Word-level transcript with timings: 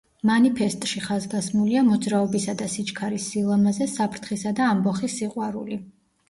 მანიფესტში 0.27 1.01
ხაზგასმულია 1.07 1.83
მოძრაობისა 1.89 2.55
და 2.61 2.69
სიჩქარის 2.77 3.27
სილამაზე, 3.35 3.89
საფრთხისა 3.93 4.55
და 4.63 4.71
ამბოხის 4.71 5.21
სიყვარული. 5.21 5.81